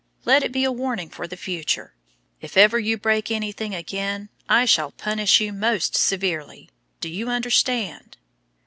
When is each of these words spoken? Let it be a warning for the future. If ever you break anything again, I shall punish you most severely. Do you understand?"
Let 0.25 0.41
it 0.41 0.51
be 0.51 0.63
a 0.63 0.71
warning 0.71 1.11
for 1.11 1.27
the 1.27 1.37
future. 1.37 1.93
If 2.41 2.57
ever 2.57 2.79
you 2.79 2.97
break 2.97 3.29
anything 3.29 3.75
again, 3.75 4.29
I 4.49 4.65
shall 4.65 4.93
punish 4.93 5.39
you 5.39 5.53
most 5.53 5.95
severely. 5.95 6.69
Do 7.01 7.07
you 7.07 7.29
understand?" 7.29 8.17